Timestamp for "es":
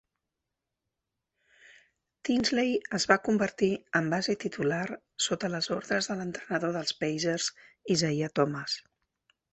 2.99-3.05